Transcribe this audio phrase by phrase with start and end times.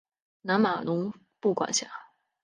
[0.41, 1.85] 南马农布管辖。